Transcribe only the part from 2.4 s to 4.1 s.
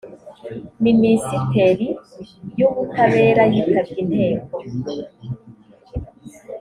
y’ubutabera yitabye